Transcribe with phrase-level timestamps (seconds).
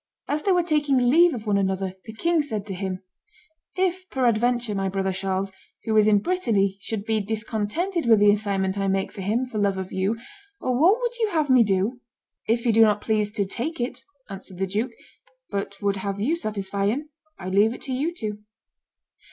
[0.27, 3.03] As they were taking leave of one another, the king said to him,
[3.75, 5.51] "If, peradventure, my brother Charles,
[5.83, 9.77] who is in Brittany, should be discontented with the assignment I make him for love
[9.77, 10.17] of you,
[10.57, 11.99] what would you have me do?"
[12.47, 14.93] "If he do not please to take it," answered the duke,
[15.51, 18.39] "but would have you satisfy him, I leave it to you two."